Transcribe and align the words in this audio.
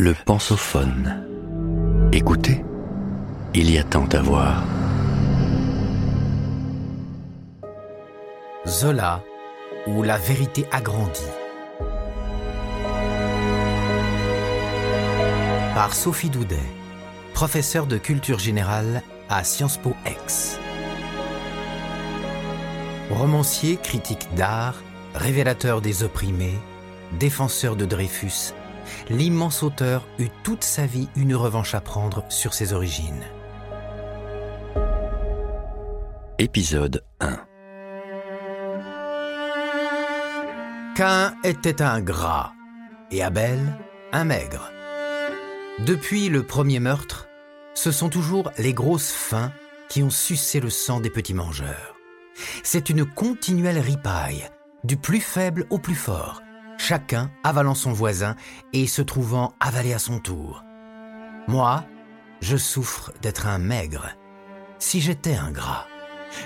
Le 0.00 0.14
pensophone. 0.14 1.26
Écoutez, 2.12 2.64
il 3.52 3.68
y 3.68 3.78
a 3.78 3.82
tant 3.82 4.06
à 4.06 4.22
voir. 4.22 4.62
Zola 8.64 9.24
ou 9.88 10.04
la 10.04 10.16
vérité 10.16 10.66
agrandie. 10.70 11.34
Par 15.74 15.92
Sophie 15.92 16.30
Doudet, 16.30 16.56
professeure 17.34 17.88
de 17.88 17.98
culture 17.98 18.38
générale 18.38 19.02
à 19.28 19.42
Sciences 19.42 19.78
Po 19.78 19.96
X. 20.06 20.60
Romancier, 23.10 23.78
critique 23.82 24.28
d'art, 24.36 24.76
révélateur 25.16 25.80
des 25.80 26.04
opprimés, 26.04 26.54
défenseur 27.18 27.74
de 27.74 27.84
Dreyfus, 27.84 28.54
l'immense 29.10 29.62
auteur 29.62 30.06
eut 30.18 30.30
toute 30.42 30.64
sa 30.64 30.86
vie 30.86 31.08
une 31.16 31.34
revanche 31.34 31.74
à 31.74 31.80
prendre 31.80 32.24
sur 32.28 32.54
ses 32.54 32.72
origines. 32.72 33.24
Épisode 36.38 37.04
1 37.20 37.38
Cain 40.94 41.34
était 41.44 41.82
un 41.82 42.00
gras 42.00 42.52
et 43.10 43.22
Abel 43.22 43.60
un 44.12 44.24
maigre. 44.24 44.70
Depuis 45.80 46.28
le 46.28 46.42
premier 46.42 46.80
meurtre, 46.80 47.28
ce 47.74 47.92
sont 47.92 48.08
toujours 48.08 48.50
les 48.58 48.72
grosses 48.72 49.12
faims 49.12 49.52
qui 49.88 50.02
ont 50.02 50.10
sucé 50.10 50.60
le 50.60 50.70
sang 50.70 51.00
des 51.00 51.10
petits 51.10 51.34
mangeurs. 51.34 51.94
C'est 52.62 52.90
une 52.90 53.04
continuelle 53.04 53.78
ripaille, 53.78 54.48
du 54.84 54.96
plus 54.96 55.20
faible 55.20 55.66
au 55.70 55.78
plus 55.78 55.94
fort, 55.94 56.40
chacun 56.78 57.30
avalant 57.44 57.74
son 57.74 57.92
voisin 57.92 58.36
et 58.72 58.86
se 58.86 59.02
trouvant 59.02 59.52
avalé 59.60 59.92
à 59.92 59.98
son 59.98 60.18
tour. 60.18 60.64
Moi, 61.46 61.84
je 62.40 62.56
souffre 62.56 63.12
d'être 63.20 63.46
un 63.46 63.58
maigre. 63.58 64.16
Si 64.78 65.00
j'étais 65.00 65.34
un 65.34 65.50
gras, 65.50 65.86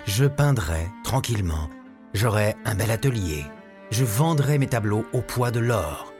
je 0.07 0.25
peindrais 0.25 0.91
tranquillement, 1.05 1.69
j'aurais 2.15 2.57
un 2.65 2.75
bel 2.75 2.91
atelier, 2.91 3.45
je 3.91 4.05
vendrais 4.05 4.59
mes 4.59 4.67
tableaux 4.67 5.05
au 5.13 5.21
poids 5.21 5.51
de 5.51 5.61
l'or. 5.61 6.13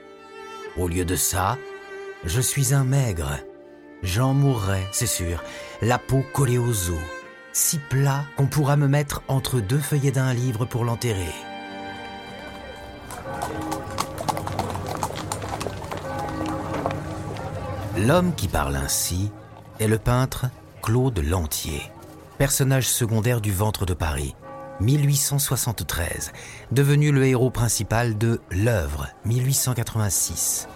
Au 0.77 0.89
lieu 0.89 1.05
de 1.05 1.17
ça, 1.17 1.59
je 2.25 2.41
suis 2.41 2.75
un 2.75 2.85
maigre. 2.85 3.39
J'en 4.03 4.35
mourrais, 4.35 4.87
c'est 4.93 5.07
sûr, 5.07 5.43
la 5.81 5.99
peau 5.99 6.25
collée 6.33 6.59
aux 6.59 6.91
os, 6.91 7.01
si 7.53 7.79
plat 7.79 8.25
qu'on 8.37 8.47
pourra 8.47 8.77
me 8.77 8.89
mettre 8.89 9.23
entre 9.29 9.61
deux 9.61 9.79
feuillets 9.79 10.11
d'un 10.11 10.35
livre 10.35 10.65
pour 10.65 10.85
l'enterrer. 10.85 11.33
L'homme 17.99 18.35
qui 18.35 18.49
parle 18.49 18.77
ainsi 18.77 19.31
est 19.79 19.87
le 19.87 19.99
peintre 19.99 20.47
Claude 20.83 21.19
Lantier, 21.19 21.83
personnage 22.39 22.89
secondaire 22.89 23.43
du 23.43 23.53
ventre 23.53 23.85
de 23.85 23.93
Paris, 23.93 24.35
1873, 24.81 26.33
devenu 26.71 27.13
le 27.13 27.27
héros 27.27 27.51
principal 27.51 28.17
de 28.17 28.41
L'œuvre, 28.51 29.09
1886, 29.27 30.69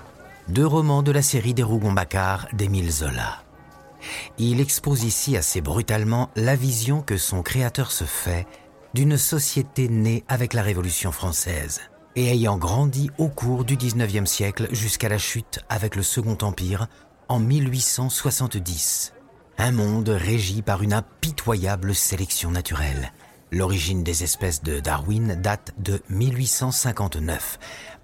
deux 0.48 0.66
romans 0.66 1.02
de 1.02 1.10
la 1.10 1.22
série 1.22 1.54
des 1.54 1.62
Rougon-Macquart 1.62 2.48
d'Émile 2.52 2.92
Zola. 2.92 3.42
Il 4.36 4.60
expose 4.60 5.04
ici 5.04 5.38
assez 5.38 5.62
brutalement 5.62 6.28
la 6.36 6.54
vision 6.54 7.00
que 7.00 7.16
son 7.16 7.42
créateur 7.42 7.92
se 7.92 8.04
fait 8.04 8.46
d'une 8.92 9.16
société 9.16 9.88
née 9.88 10.22
avec 10.28 10.52
la 10.52 10.62
Révolution 10.62 11.12
française 11.12 11.80
et 12.16 12.32
ayant 12.32 12.56
grandi 12.56 13.10
au 13.18 13.28
cours 13.28 13.64
du 13.64 13.76
XIXe 13.76 14.28
siècle 14.28 14.68
jusqu'à 14.72 15.08
la 15.08 15.18
chute 15.18 15.60
avec 15.68 15.94
le 15.94 16.02
Second 16.02 16.38
Empire 16.40 16.88
en 17.28 17.38
1870. 17.38 19.12
Un 19.58 19.72
monde 19.72 20.08
régi 20.08 20.62
par 20.62 20.82
une 20.82 20.92
impitoyable 20.92 21.94
sélection 21.94 22.50
naturelle. 22.50 23.12
L'origine 23.50 24.02
des 24.02 24.22
espèces 24.22 24.62
de 24.62 24.80
Darwin 24.80 25.40
date 25.40 25.72
de 25.78 26.02
1859, 26.10 27.58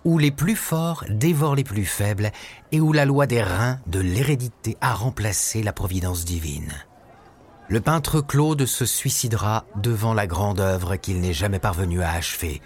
où 0.05 0.19
les 0.19 0.31
plus 0.31 0.56
forts 0.56 1.05
dévorent 1.09 1.56
les 1.56 1.65
plus 1.65 1.84
faibles 1.84 2.31
et 2.71 2.81
où 2.81 2.93
la 2.93 3.05
loi 3.05 3.27
des 3.27 3.43
reins 3.43 3.78
de 3.87 4.00
l'hérédité 4.00 4.77
a 4.81 4.94
remplacé 4.94 5.62
la 5.62 5.72
providence 5.72 6.25
divine. 6.25 6.72
Le 7.69 7.81
peintre 7.81 8.21
Claude 8.21 8.66
se 8.66 8.84
suicidera 8.84 9.65
devant 9.77 10.15
la 10.15 10.27
grande 10.27 10.61
œuvre 10.61 10.97
qu'il 10.97 11.21
n'est 11.21 11.32
jamais 11.32 11.59
parvenu 11.61 12.03
à 12.03 12.12
achever, 12.12 12.61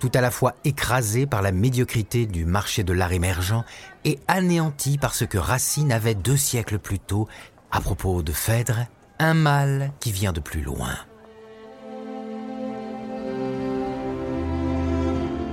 tout 0.00 0.10
à 0.14 0.20
la 0.20 0.30
fois 0.30 0.54
écrasé 0.64 1.26
par 1.26 1.42
la 1.42 1.52
médiocrité 1.52 2.26
du 2.26 2.46
marché 2.46 2.82
de 2.82 2.92
l'art 2.92 3.12
émergent 3.12 3.62
et 4.04 4.18
anéanti 4.26 4.98
par 4.98 5.14
ce 5.14 5.24
que 5.24 5.38
Racine 5.38 5.92
avait 5.92 6.14
deux 6.14 6.38
siècles 6.38 6.78
plus 6.78 6.98
tôt 6.98 7.28
à 7.70 7.80
propos 7.80 8.22
de 8.22 8.32
Phèdre, 8.32 8.86
un 9.18 9.34
mal 9.34 9.92
qui 10.00 10.10
vient 10.10 10.32
de 10.32 10.40
plus 10.40 10.62
loin. 10.62 10.94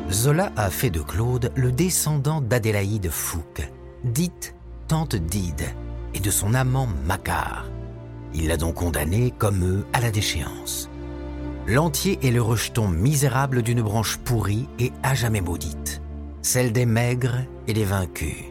Zola 0.09 0.53
a 0.55 0.69
fait 0.69 0.89
de 0.89 1.01
Claude 1.01 1.51
le 1.55 1.71
descendant 1.73 2.39
d'Adélaïde 2.39 3.09
Fouque, 3.11 3.69
dite 4.05 4.55
tante 4.87 5.17
Dide, 5.17 5.67
et 6.13 6.21
de 6.21 6.31
son 6.31 6.53
amant 6.53 6.87
Macquart. 7.05 7.65
Il 8.33 8.47
l'a 8.47 8.55
donc 8.55 8.75
condamné, 8.75 9.33
comme 9.37 9.65
eux, 9.65 9.85
à 9.91 9.99
la 9.99 10.11
déchéance. 10.11 10.89
L'entier 11.67 12.17
est 12.25 12.31
le 12.31 12.41
rejeton 12.41 12.87
misérable 12.87 13.61
d'une 13.61 13.81
branche 13.81 14.15
pourrie 14.15 14.69
et 14.79 14.93
à 15.03 15.15
jamais 15.15 15.41
maudite, 15.41 16.01
celle 16.41 16.71
des 16.71 16.85
maigres 16.85 17.43
et 17.67 17.73
des 17.73 17.83
vaincus. 17.83 18.45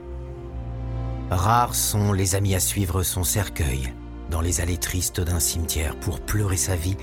Rares 1.31 1.75
sont 1.75 2.12
les 2.12 2.34
amis 2.34 2.54
à 2.54 2.60
suivre 2.60 3.03
son 3.03 3.25
cercueil 3.25 3.94
dans 4.31 4.43
les 4.43 4.60
allées 4.60 4.77
tristes 4.77 5.22
d'un 5.22 5.41
cimetière 5.41 5.97
pour 5.97 6.21
pleurer 6.21 6.59
sa 6.59 6.77
vie, 6.77 6.99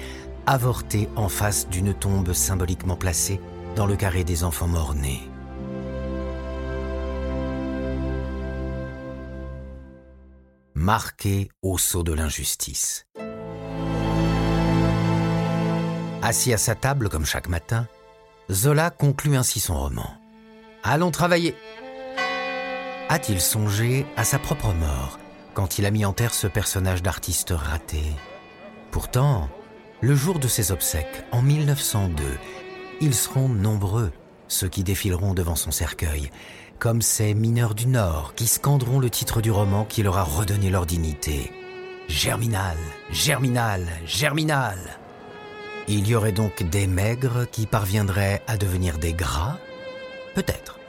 avortée 0.46 1.10
en 1.16 1.30
face 1.30 1.68
d'une 1.70 1.96
tombe 1.96 2.34
symboliquement 2.34 2.96
placée 2.96 3.40
dans 3.76 3.88
le 3.88 3.96
carré 3.96 4.24
des 4.24 4.44
enfants 4.44 4.68
morts-nés. 4.68 5.22
Marqué 10.76 11.50
au 11.64 11.80
sceau 11.80 12.04
de 12.04 12.14
l'injustice. 12.14 13.08
Assis 16.26 16.54
à 16.54 16.58
sa 16.58 16.74
table 16.74 17.10
comme 17.10 17.26
chaque 17.26 17.50
matin, 17.50 17.86
Zola 18.50 18.92
conclut 18.92 19.36
ainsi 19.36 19.60
son 19.60 19.78
roman. 19.78 20.10
Allons 20.82 21.12
travailler. 21.12 21.54
A-t-il 23.10 23.42
songé 23.42 24.06
à 24.16 24.24
sa 24.24 24.40
propre 24.40 24.74
mort 24.74 25.20
quand 25.54 25.80
il 25.80 25.86
a 25.86 25.92
mis 25.92 26.06
en 26.06 26.14
terre 26.14 26.34
ce 26.34 26.48
personnage 26.48 27.04
d'artiste 27.04 27.54
raté? 27.54 28.04
Pourtant, 28.90 29.50
le 30.00 30.16
jour 30.16 30.40
de 30.40 30.48
ses 30.48 30.72
obsèques, 30.72 31.26
en 31.34 31.42
1902, 31.42 32.24
ils 33.02 33.16
seront 33.16 33.50
nombreux, 33.50 34.14
ceux 34.48 34.70
qui 34.70 34.86
défileront 34.86 35.34
devant 35.34 35.58
son 35.58 35.72
cercueil, 35.72 36.32
comme 36.80 37.02
ces 37.02 37.34
mineurs 37.34 37.76
du 37.76 37.88
Nord 37.88 38.34
qui 38.34 38.48
scanderont 38.48 39.02
le 39.02 39.10
titre 39.10 39.42
du 39.42 39.52
roman 39.52 39.84
qui 39.84 40.04
leur 40.04 40.18
a 40.18 40.24
redonné 40.24 40.70
leur 40.70 40.86
dignité. 40.86 41.52
Germinal, 42.08 42.78
Germinal, 43.12 43.86
Germinal. 44.06 45.03
Il 45.88 46.08
y 46.08 46.16
aurait 46.16 46.32
donc 46.32 46.64
des 46.64 46.88
maigres 46.88 47.46
qui 47.52 47.66
parviendraient 47.66 48.42
à 48.48 48.58
devenir 48.58 48.98
des 48.98 49.14
gras? 49.14 49.58
Peut-être. 50.34 50.80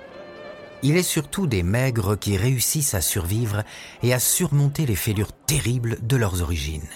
Il 0.82 0.96
est 0.96 1.02
surtout 1.02 1.46
des 1.46 1.62
maigres 1.62 2.16
qui 2.18 2.36
réussissent 2.36 2.94
à 2.94 3.00
survivre 3.00 3.62
et 4.02 4.12
à 4.12 4.20
surmonter 4.20 4.86
les 4.86 4.96
fêlures 4.96 5.32
terribles 5.32 5.98
de 6.02 6.16
leurs 6.16 6.42
origines. 6.42 6.88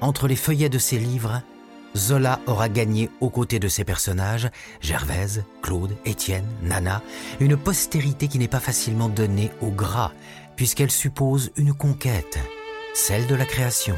Entre 0.00 0.28
les 0.28 0.36
feuillets 0.36 0.68
de 0.68 0.78
ses 0.78 0.98
livres, 0.98 1.42
Zola 1.96 2.40
aura 2.46 2.68
gagné 2.68 3.10
aux 3.20 3.30
côtés 3.30 3.58
de 3.58 3.68
ses 3.68 3.84
personnages, 3.84 4.50
Gervaise, 4.80 5.44
Claude, 5.62 5.96
Étienne, 6.04 6.46
Nana, 6.62 7.02
une 7.40 7.56
postérité 7.56 8.28
qui 8.28 8.38
n'est 8.38 8.48
pas 8.48 8.60
facilement 8.60 9.08
donnée 9.08 9.50
au 9.60 9.70
gras, 9.70 10.12
puisqu'elle 10.56 10.90
suppose 10.90 11.50
une 11.56 11.74
conquête, 11.74 12.38
celle 12.94 13.26
de 13.26 13.34
la 13.34 13.44
création. 13.44 13.96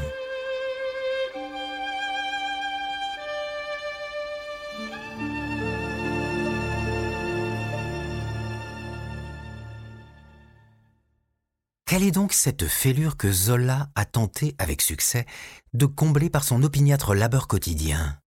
Quelle 11.95 12.03
est 12.03 12.11
donc 12.11 12.33
cette 12.33 12.67
fêlure 12.67 13.15
que 13.15 13.31
Zola 13.31 13.87
a 13.95 14.03
tenté, 14.03 14.53
avec 14.57 14.81
succès, 14.81 15.25
de 15.73 15.85
combler 15.85 16.29
par 16.29 16.43
son 16.43 16.61
opiniâtre 16.61 17.15
labeur 17.15 17.47
quotidien? 17.47 18.19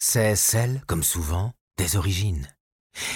C'est 0.00 0.34
celle, 0.34 0.82
comme 0.88 1.04
souvent, 1.04 1.52
des 1.78 1.94
origines. 1.94 2.48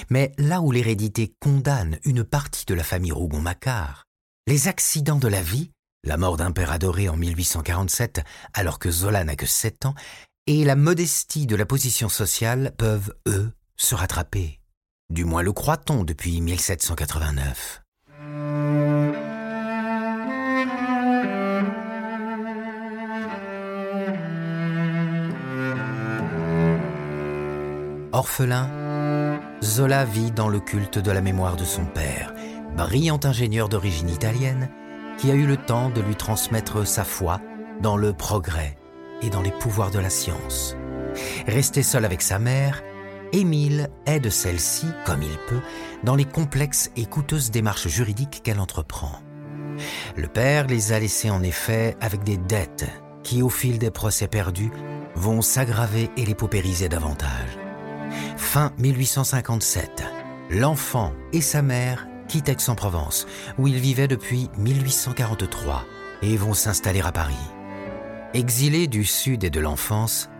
Mais 0.09 0.31
là 0.39 0.61
où 0.61 0.71
l'hérédité 0.71 1.35
condamne 1.41 1.99
une 2.05 2.23
partie 2.23 2.67
de 2.67 2.75
la 2.75 2.85
famille 2.85 3.11
Rougon-Macquart, 3.11 4.05
les 4.47 4.69
accidents 4.69 5.19
de 5.19 5.27
la 5.27 5.43
vie, 5.43 5.73
la 6.05 6.17
mort 6.17 6.37
d'un 6.37 6.53
père 6.53 6.71
adoré 6.71 7.09
en 7.09 7.17
1847 7.17 8.21
alors 8.55 8.79
que 8.79 8.93
Zola 8.93 9.25
n'a 9.25 9.35
que 9.35 9.47
7 9.47 9.87
ans, 9.87 9.97
et 10.47 10.63
la 10.63 10.77
modestie 10.77 11.49
de 11.49 11.57
la 11.57 11.67
position 11.67 12.09
sociale 12.09 12.77
peuvent, 12.79 13.13
eux, 13.27 13.51
se 13.75 13.97
rattraper. 13.97 14.61
Du 15.13 15.25
moins 15.25 15.43
le 15.43 15.53
croit-on 15.53 16.05
depuis 16.05 16.41
1789. 16.41 17.83
Orphelin, 28.13 29.39
Zola 29.63 30.05
vit 30.05 30.33
dans 30.33 30.49
le 30.49 30.59
culte 30.59 30.99
de 30.99 31.13
la 31.13 31.21
mémoire 31.21 31.55
de 31.55 31.65
son 31.65 31.85
père, 31.85 32.35
brillant 32.77 33.21
ingénieur 33.23 33.69
d'origine 33.69 34.09
italienne, 34.09 34.69
qui 35.17 35.31
a 35.31 35.35
eu 35.35 35.47
le 35.47 35.57
temps 35.57 35.91
de 35.91 36.01
lui 36.01 36.17
transmettre 36.17 36.85
sa 36.87 37.05
foi 37.05 37.41
dans 37.81 37.97
le 37.97 38.13
progrès 38.13 38.77
et 39.23 39.31
dans 39.31 39.43
les 39.43 39.53
pouvoirs 39.53 39.93
de 39.93 40.01
la 40.01 40.11
science. 40.11 40.77
Resté 41.47 41.85
seul 41.85 42.05
avec 42.05 42.21
sa 42.21 42.41
mère, 42.41 42.83
Émile 43.33 43.91
aide 44.07 44.29
celle-ci, 44.29 44.87
comme 45.07 45.23
il 45.23 45.39
peut, 45.47 45.61
dans 46.03 46.17
les 46.17 46.25
complexes 46.25 46.91
et 46.97 47.07
coûteuses 47.07 47.53
démarches 47.53 47.87
juridiques 47.87 48.41
qu'elle 48.43 48.59
entreprend. 48.59 49.21
Le 50.17 50.27
père 50.27 50.67
les 50.67 50.93
a 50.93 50.99
laissés 50.99 51.31
en 51.31 51.45
effet 51.45 51.97
avec 52.01 52.25
des 52.25 52.39
dettes 52.39 52.87
qui, 53.23 53.41
au 53.41 53.51
fil 53.51 53.79
des 53.79 53.93
procès 53.93 54.27
perdus, 54.27 54.73
vont 55.15 55.43
s'aggraver 55.43 56.11
et 56.17 56.25
les 56.25 56.35
paupériser 56.35 56.89
davantage. 56.89 57.60
Fin 58.53 58.73
1857, 58.79 60.03
l'enfant 60.51 61.13
et 61.33 61.41
sa 61.41 61.63
mère 61.63 62.09
quittent 62.27 62.49
Aix-en-Provence, 62.49 63.29
où 63.59 63.69
ils 63.69 63.79
vivaient 63.79 64.09
depuis 64.09 64.51
1843, 64.59 65.85
et 66.23 66.37
vont 66.37 66.53
s'installer 66.53 67.01
à 67.01 67.13
Paris. 67.13 67.37
Exilé 68.35 68.89
du 68.89 69.05
sud 69.05 69.45
et 69.45 69.51
de 69.51 69.61
l'enfance, 69.61 70.31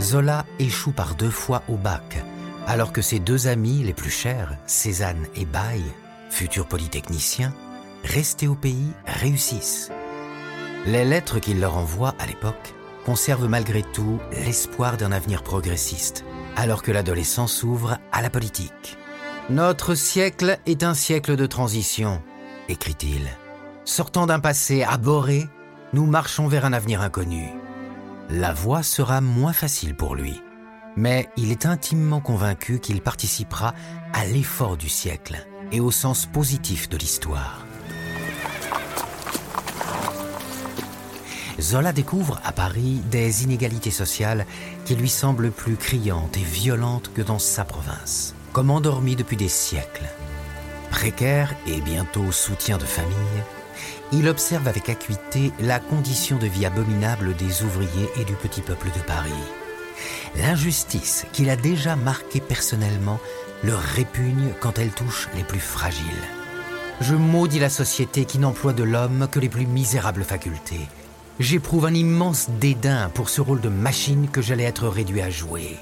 Zola 0.00 0.46
échoue 0.58 0.92
par 0.92 1.14
deux 1.14 1.28
fois 1.28 1.62
au 1.68 1.76
bac, 1.76 2.24
alors 2.66 2.90
que 2.90 3.02
ses 3.02 3.18
deux 3.18 3.48
amis 3.48 3.82
les 3.82 3.92
plus 3.92 4.08
chers, 4.08 4.56
Cézanne 4.64 5.26
et 5.36 5.44
Baye, 5.44 5.84
futurs 6.30 6.68
polytechniciens, 6.68 7.52
restés 8.02 8.48
au 8.48 8.54
pays, 8.54 8.92
réussissent. 9.04 9.90
Les 10.86 11.04
lettres 11.04 11.38
qu'il 11.38 11.60
leur 11.60 11.76
envoie 11.76 12.14
à 12.18 12.24
l'époque 12.24 12.72
conservent 13.04 13.46
malgré 13.46 13.82
tout 13.82 14.18
l'espoir 14.32 14.96
d'un 14.96 15.12
avenir 15.12 15.42
progressiste, 15.42 16.24
alors 16.58 16.82
que 16.82 16.90
l'adolescent 16.90 17.46
s'ouvre 17.46 17.98
à 18.10 18.20
la 18.20 18.30
politique. 18.30 18.98
Notre 19.48 19.94
siècle 19.94 20.58
est 20.66 20.82
un 20.82 20.92
siècle 20.92 21.36
de 21.36 21.46
transition, 21.46 22.20
écrit-il. 22.68 23.28
Sortant 23.84 24.26
d'un 24.26 24.40
passé 24.40 24.82
abhorré, 24.82 25.48
nous 25.92 26.04
marchons 26.04 26.48
vers 26.48 26.64
un 26.64 26.72
avenir 26.72 27.00
inconnu. 27.00 27.48
La 28.28 28.52
voie 28.52 28.82
sera 28.82 29.20
moins 29.20 29.52
facile 29.52 29.94
pour 29.94 30.16
lui, 30.16 30.42
mais 30.96 31.28
il 31.36 31.52
est 31.52 31.64
intimement 31.64 32.20
convaincu 32.20 32.80
qu'il 32.80 33.02
participera 33.02 33.72
à 34.12 34.26
l'effort 34.26 34.76
du 34.76 34.88
siècle 34.88 35.46
et 35.70 35.78
au 35.78 35.92
sens 35.92 36.26
positif 36.26 36.88
de 36.88 36.96
l'histoire. 36.96 37.67
Zola 41.60 41.92
découvre 41.92 42.40
à 42.44 42.52
Paris 42.52 43.02
des 43.10 43.42
inégalités 43.42 43.90
sociales 43.90 44.46
qui 44.84 44.94
lui 44.94 45.08
semblent 45.08 45.50
plus 45.50 45.76
criantes 45.76 46.36
et 46.36 46.44
violentes 46.44 47.10
que 47.14 47.22
dans 47.22 47.40
sa 47.40 47.64
province, 47.64 48.34
comme 48.52 48.70
endormies 48.70 49.16
depuis 49.16 49.36
des 49.36 49.48
siècles. 49.48 50.06
Précaire 50.90 51.54
et 51.66 51.80
bientôt 51.80 52.30
soutien 52.30 52.78
de 52.78 52.84
famille, 52.84 53.42
il 54.12 54.28
observe 54.28 54.68
avec 54.68 54.88
acuité 54.88 55.52
la 55.58 55.80
condition 55.80 56.38
de 56.38 56.46
vie 56.46 56.64
abominable 56.64 57.34
des 57.34 57.64
ouvriers 57.64 58.08
et 58.16 58.24
du 58.24 58.34
petit 58.34 58.62
peuple 58.62 58.88
de 58.94 59.00
Paris. 59.00 59.30
L'injustice 60.36 61.26
qu'il 61.32 61.50
a 61.50 61.56
déjà 61.56 61.96
marquée 61.96 62.40
personnellement 62.40 63.18
leur 63.64 63.80
répugne 63.80 64.52
quand 64.60 64.78
elle 64.78 64.90
touche 64.90 65.28
les 65.34 65.42
plus 65.42 65.58
fragiles. 65.58 66.04
Je 67.00 67.16
maudis 67.16 67.58
la 67.58 67.68
société 67.68 68.24
qui 68.24 68.38
n'emploie 68.38 68.72
de 68.72 68.84
l'homme 68.84 69.26
que 69.30 69.40
les 69.40 69.48
plus 69.48 69.66
misérables 69.66 70.24
facultés 70.24 70.86
j'éprouve 71.38 71.86
un 71.86 71.94
immense 71.94 72.48
dédain 72.60 73.10
pour 73.14 73.28
ce 73.28 73.40
rôle 73.40 73.60
de 73.60 73.68
machine 73.68 74.28
que 74.28 74.42
j'allais 74.42 74.64
être 74.64 74.88
réduit 74.88 75.20
à 75.20 75.30
jouer. 75.30 75.76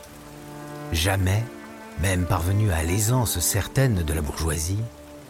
Jamais, 0.93 1.43
même 2.01 2.27
parvenu 2.27 2.71
à 2.71 2.83
l'aisance 2.83 3.39
certaine 3.41 4.03
de 4.03 4.13
la 4.13 4.23
bourgeoisie, 4.23 4.83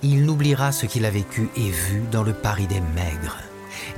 il 0.03 0.25
n'oubliera 0.25 0.73
ce 0.73 0.87
qu'il 0.87 1.05
a 1.05 1.11
vécu 1.11 1.49
et 1.57 1.71
vu 1.71 2.03
dans 2.11 2.23
le 2.23 2.33
Paris 2.33 2.67
des 2.67 2.81
maigres, 2.81 3.39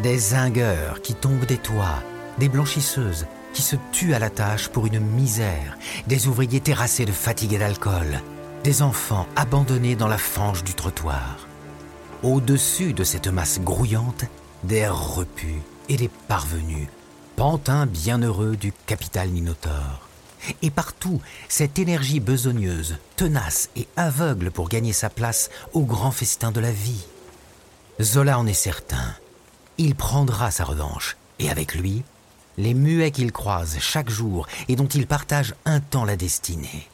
des 0.00 0.18
zingueurs 0.18 1.02
qui 1.02 1.14
tombent 1.14 1.46
des 1.46 1.56
toits, 1.56 2.02
des 2.38 2.48
blanchisseuses 2.48 3.26
qui 3.52 3.62
se 3.62 3.76
tuent 3.92 4.14
à 4.14 4.18
la 4.18 4.30
tâche 4.30 4.68
pour 4.68 4.86
une 4.86 5.00
misère, 5.00 5.76
des 6.06 6.28
ouvriers 6.28 6.60
terrassés 6.60 7.06
de 7.06 7.12
fatigue 7.12 7.54
et 7.54 7.58
d'alcool, 7.58 8.20
des 8.62 8.82
enfants 8.82 9.26
abandonnés 9.34 9.96
dans 9.96 10.08
la 10.08 10.18
fange 10.18 10.62
du 10.62 10.74
trottoir. 10.74 11.48
Au-dessus 12.22 12.92
de 12.92 13.04
cette 13.04 13.28
masse 13.28 13.60
grouillante, 13.60 14.24
des 14.64 14.86
repus, 14.86 15.62
et 15.88 15.96
les 15.96 16.08
parvenus, 16.08 16.88
pantins 17.36 17.86
bienheureux 17.86 18.56
du 18.56 18.72
capital 18.86 19.30
Minotaure. 19.30 20.08
Et 20.62 20.70
partout, 20.70 21.20
cette 21.48 21.78
énergie 21.78 22.20
besogneuse, 22.20 22.96
tenace 23.16 23.70
et 23.76 23.88
aveugle 23.96 24.50
pour 24.50 24.68
gagner 24.68 24.92
sa 24.92 25.10
place 25.10 25.50
au 25.72 25.82
grand 25.82 26.10
festin 26.10 26.52
de 26.52 26.60
la 26.60 26.72
vie. 26.72 27.04
Zola 28.00 28.38
en 28.38 28.46
est 28.46 28.52
certain. 28.52 29.14
Il 29.78 29.94
prendra 29.94 30.50
sa 30.50 30.64
revanche, 30.64 31.16
et 31.38 31.50
avec 31.50 31.74
lui, 31.74 32.02
les 32.56 32.74
muets 32.74 33.10
qu'il 33.10 33.32
croise 33.32 33.78
chaque 33.80 34.10
jour 34.10 34.46
et 34.68 34.76
dont 34.76 34.86
il 34.86 35.06
partage 35.06 35.54
un 35.64 35.80
temps 35.80 36.04
la 36.04 36.16
destinée. 36.16 36.88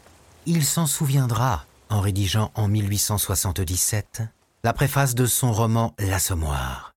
Il 0.46 0.64
s'en 0.64 0.86
souviendra 0.86 1.64
en 1.88 2.00
rédigeant 2.00 2.50
en 2.54 2.68
1877 2.68 4.22
la 4.62 4.72
préface 4.72 5.14
de 5.14 5.26
son 5.26 5.52
roman 5.52 5.94
L'Assommoir. 5.98 6.93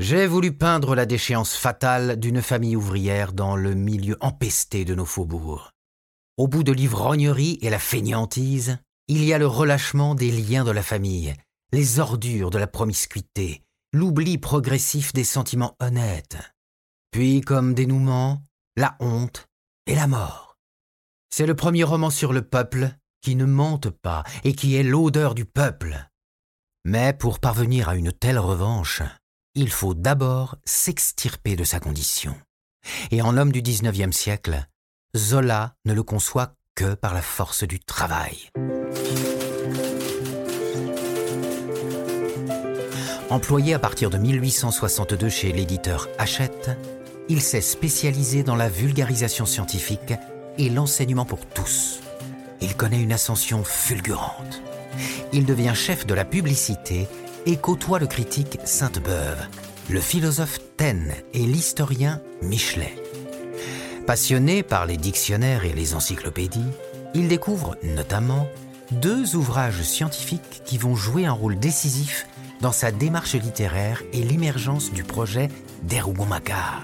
J'ai 0.00 0.26
voulu 0.26 0.56
peindre 0.56 0.94
la 0.94 1.04
déchéance 1.04 1.54
fatale 1.54 2.18
d'une 2.18 2.40
famille 2.40 2.74
ouvrière 2.74 3.34
dans 3.34 3.54
le 3.54 3.74
milieu 3.74 4.16
empesté 4.22 4.86
de 4.86 4.94
nos 4.94 5.04
faubourgs. 5.04 5.72
Au 6.38 6.48
bout 6.48 6.62
de 6.62 6.72
l'ivrognerie 6.72 7.58
et 7.60 7.68
la 7.68 7.78
fainéantise, 7.78 8.78
il 9.08 9.22
y 9.22 9.34
a 9.34 9.38
le 9.38 9.46
relâchement 9.46 10.14
des 10.14 10.30
liens 10.30 10.64
de 10.64 10.70
la 10.70 10.82
famille, 10.82 11.34
les 11.74 12.00
ordures 12.00 12.48
de 12.48 12.56
la 12.56 12.66
promiscuité, 12.66 13.62
l'oubli 13.92 14.38
progressif 14.38 15.12
des 15.12 15.22
sentiments 15.22 15.76
honnêtes. 15.80 16.38
Puis, 17.10 17.42
comme 17.42 17.74
dénouement, 17.74 18.42
la 18.78 18.96
honte 19.00 19.48
et 19.86 19.94
la 19.94 20.06
mort. 20.06 20.56
C'est 21.28 21.46
le 21.46 21.54
premier 21.54 21.84
roman 21.84 22.08
sur 22.08 22.32
le 22.32 22.40
peuple 22.40 22.88
qui 23.20 23.36
ne 23.36 23.44
mente 23.44 23.90
pas 23.90 24.24
et 24.44 24.54
qui 24.54 24.76
est 24.76 24.82
l'odeur 24.82 25.34
du 25.34 25.44
peuple. 25.44 26.08
Mais 26.86 27.12
pour 27.12 27.38
parvenir 27.38 27.90
à 27.90 27.96
une 27.96 28.12
telle 28.12 28.38
revanche, 28.38 29.02
il 29.54 29.70
faut 29.70 29.94
d'abord 29.94 30.56
s'extirper 30.64 31.56
de 31.56 31.64
sa 31.64 31.80
condition. 31.80 32.34
Et 33.10 33.22
en 33.22 33.32
l'homme 33.32 33.52
du 33.52 33.62
XIXe 33.62 34.16
siècle, 34.16 34.66
Zola 35.16 35.74
ne 35.84 35.92
le 35.92 36.02
conçoit 36.02 36.54
que 36.74 36.94
par 36.94 37.14
la 37.14 37.22
force 37.22 37.64
du 37.64 37.80
travail. 37.80 38.48
Employé 43.28 43.74
à 43.74 43.78
partir 43.78 44.10
de 44.10 44.18
1862 44.18 45.28
chez 45.28 45.52
l'éditeur 45.52 46.08
Hachette, 46.18 46.70
il 47.28 47.40
s'est 47.40 47.60
spécialisé 47.60 48.42
dans 48.42 48.56
la 48.56 48.68
vulgarisation 48.68 49.46
scientifique 49.46 50.14
et 50.58 50.68
l'enseignement 50.68 51.24
pour 51.24 51.46
tous. 51.46 52.00
Il 52.60 52.76
connaît 52.76 53.00
une 53.00 53.12
ascension 53.12 53.62
fulgurante. 53.62 54.62
Il 55.32 55.46
devient 55.46 55.72
chef 55.74 56.06
de 56.06 56.14
la 56.14 56.24
publicité 56.24 57.06
et 57.46 57.56
côtoie 57.56 57.98
le 57.98 58.06
critique 58.06 58.58
Sainte-Beuve, 58.64 59.46
le 59.88 60.00
philosophe 60.00 60.58
Taine 60.76 61.12
et 61.34 61.40
l'historien 61.40 62.20
Michelet. 62.42 62.94
Passionné 64.06 64.62
par 64.62 64.86
les 64.86 64.96
dictionnaires 64.96 65.64
et 65.64 65.72
les 65.72 65.94
encyclopédies, 65.94 66.70
il 67.14 67.28
découvre 67.28 67.76
notamment 67.82 68.48
deux 68.90 69.36
ouvrages 69.36 69.82
scientifiques 69.82 70.62
qui 70.64 70.78
vont 70.78 70.96
jouer 70.96 71.26
un 71.26 71.32
rôle 71.32 71.58
décisif 71.58 72.26
dans 72.60 72.72
sa 72.72 72.92
démarche 72.92 73.34
littéraire 73.34 74.02
et 74.12 74.22
l'émergence 74.22 74.92
du 74.92 75.04
projet 75.04 75.48
d'Erougon-Macquart. 75.82 76.82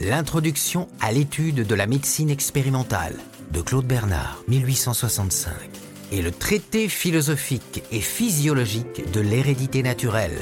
L'introduction 0.00 0.88
à 1.00 1.12
l'étude 1.12 1.66
de 1.66 1.74
la 1.74 1.86
médecine 1.86 2.30
expérimentale 2.30 3.16
de 3.50 3.60
Claude 3.60 3.86
Bernard, 3.86 4.42
1865 4.48 5.77
et 6.12 6.22
le 6.22 6.30
traité 6.30 6.88
philosophique 6.88 7.82
et 7.90 8.00
physiologique 8.00 9.10
de 9.12 9.20
l'hérédité 9.20 9.82
naturelle 9.82 10.38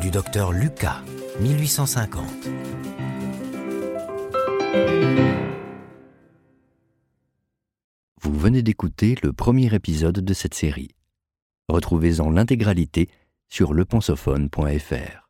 du 0.00 0.10
docteur 0.10 0.52
Lucas, 0.52 1.02
1850. 1.40 2.24
Vous 8.22 8.38
venez 8.38 8.62
d'écouter 8.62 9.16
le 9.22 9.32
premier 9.32 9.74
épisode 9.74 10.20
de 10.20 10.34
cette 10.34 10.54
série. 10.54 10.94
Retrouvez-en 11.68 12.30
l'intégralité 12.30 13.08
sur 13.48 13.72
lepensophone.fr. 13.72 15.25